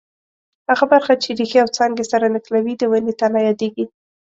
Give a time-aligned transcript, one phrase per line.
[0.69, 3.85] هغه برخه چې ریښې او څانګې سره نښلوي د ونې تنه یادیږي.